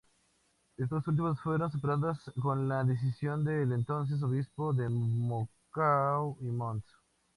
Estas 0.77 1.07
últimas 1.07 1.39
fueron 1.41 1.71
superadas 1.71 2.31
con 2.41 2.67
la 2.67 2.83
decisión 2.83 3.43
del 3.45 3.71
entonces 3.71 4.23
Obispo 4.23 4.73
de 4.73 4.89
Macao, 4.89 6.37
Mons. 6.41 6.83